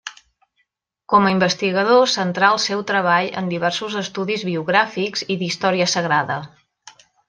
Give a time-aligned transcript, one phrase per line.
[1.13, 6.45] Com a investigador, centrà el seu treball en diversos estudis biogràfics i d’història sagrada.